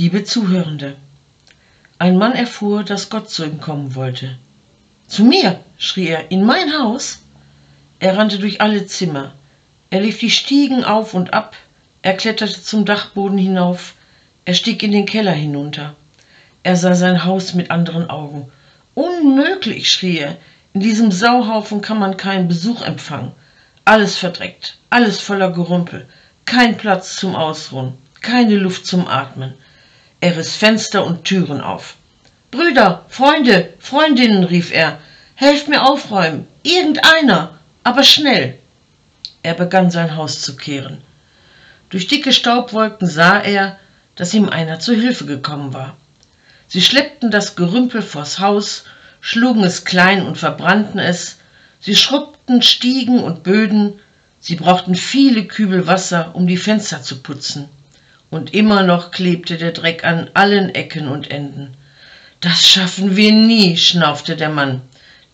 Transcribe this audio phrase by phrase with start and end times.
[0.00, 0.96] Liebe Zuhörende,
[1.98, 4.38] ein Mann erfuhr, dass Gott zu ihm kommen wollte.
[5.06, 7.18] Zu mir, schrie er, in mein Haus?
[7.98, 9.34] Er rannte durch alle Zimmer.
[9.90, 11.54] Er lief die Stiegen auf und ab,
[12.00, 13.92] er kletterte zum Dachboden hinauf,
[14.46, 15.94] er stieg in den Keller hinunter.
[16.62, 18.50] Er sah sein Haus mit anderen Augen.
[18.94, 20.38] Unmöglich, schrie er,
[20.72, 23.32] in diesem Sauhaufen kann man keinen Besuch empfangen.
[23.84, 26.08] Alles verdreckt, alles voller Gerümpel,
[26.46, 29.52] kein Platz zum Ausruhen, keine Luft zum Atmen.
[30.20, 31.96] Er riss Fenster und Türen auf.
[32.50, 34.98] Brüder, Freunde, Freundinnen, rief er,
[35.34, 38.58] helft mir aufräumen, irgendeiner, aber schnell.
[39.42, 41.02] Er begann sein Haus zu kehren.
[41.88, 43.78] Durch dicke Staubwolken sah er,
[44.14, 45.96] dass ihm einer zu Hilfe gekommen war.
[46.68, 48.84] Sie schleppten das Gerümpel vors Haus,
[49.20, 51.38] schlugen es klein und verbrannten es,
[51.80, 53.98] sie schrubbten Stiegen und Böden,
[54.38, 57.70] sie brauchten viele Kübel Wasser, um die Fenster zu putzen.
[58.30, 61.74] Und immer noch klebte der Dreck an allen Ecken und Enden.
[62.40, 64.82] Das schaffen wir nie, schnaufte der Mann.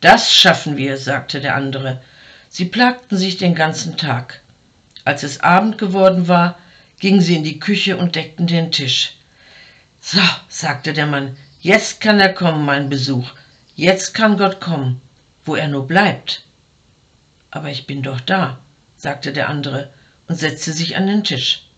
[0.00, 2.00] Das schaffen wir, sagte der andere.
[2.48, 4.40] Sie plagten sich den ganzen Tag.
[5.04, 6.58] Als es Abend geworden war,
[6.98, 9.18] gingen sie in die Küche und deckten den Tisch.
[10.00, 13.32] So, sagte der Mann, jetzt kann er kommen, mein Besuch.
[13.74, 15.02] Jetzt kann Gott kommen,
[15.44, 16.44] wo er nur bleibt.
[17.50, 18.58] Aber ich bin doch da,
[18.96, 19.90] sagte der andere
[20.28, 21.68] und setzte sich an den Tisch.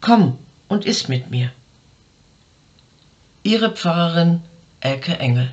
[0.00, 1.50] Komm und iss mit mir.
[3.42, 4.42] Ihre Pfarrerin
[4.80, 5.52] Elke Engel